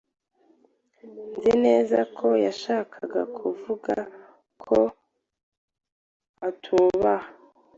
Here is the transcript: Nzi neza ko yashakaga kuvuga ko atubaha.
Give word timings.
Nzi 1.37 1.53
neza 1.65 1.99
ko 2.17 2.27
yashakaga 2.45 3.21
kuvuga 3.37 3.93
ko 4.63 4.77
atubaha. 6.47 7.29